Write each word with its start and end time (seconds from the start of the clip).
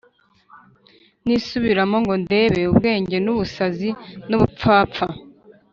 Nisubiramo 1.25 1.97
ngo 2.03 2.13
ndebe 2.23 2.61
ubwenge 2.71 3.17
n’ubusazi 3.21 3.89
n’ubupfapfa 4.29 5.05